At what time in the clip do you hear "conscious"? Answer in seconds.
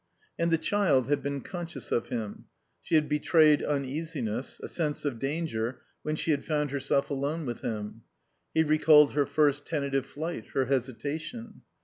1.41-1.91